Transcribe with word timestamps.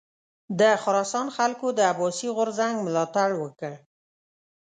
د 0.59 0.61
خراسان 0.81 1.27
خلکو 1.37 1.67
د 1.77 1.79
عباسي 1.91 2.29
غورځنګ 2.37 2.75
ملاتړ 2.85 3.29
وکړ. 3.43 3.73